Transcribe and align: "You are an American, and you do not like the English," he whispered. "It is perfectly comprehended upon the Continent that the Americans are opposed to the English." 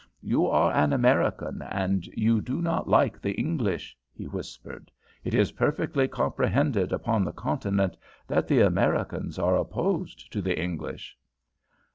"You 0.23 0.47
are 0.47 0.73
an 0.73 0.93
American, 0.93 1.61
and 1.61 2.07
you 2.17 2.41
do 2.41 2.59
not 2.59 2.89
like 2.89 3.21
the 3.21 3.33
English," 3.33 3.95
he 4.11 4.25
whispered. 4.25 4.89
"It 5.23 5.35
is 5.35 5.51
perfectly 5.51 6.07
comprehended 6.07 6.91
upon 6.91 7.23
the 7.23 7.31
Continent 7.31 7.95
that 8.27 8.47
the 8.47 8.61
Americans 8.61 9.37
are 9.37 9.55
opposed 9.55 10.31
to 10.33 10.41
the 10.41 10.59
English." 10.59 11.19